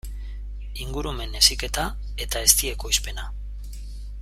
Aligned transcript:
Ingurumen 0.85 1.35
heziketa 1.41 1.85
eta 2.27 2.43
ezti 2.47 2.73
ekoizpena. 2.77 3.29